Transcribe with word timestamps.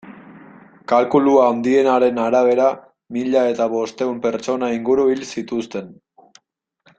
Kalkulu 0.91 1.33
handienaren 1.43 2.17
arabera, 2.23 2.69
mila 3.17 3.43
eta 3.51 3.69
bostehun 3.75 4.19
pertsona 4.27 4.71
inguru 4.79 5.07
hil 5.13 5.23
zituzten. 5.29 5.95